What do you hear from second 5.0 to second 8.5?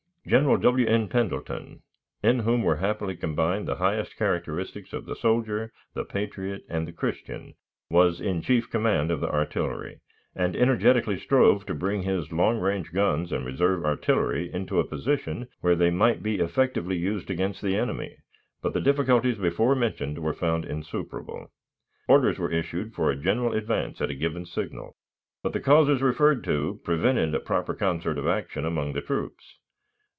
the soldier, the patriot, and the Christian, was in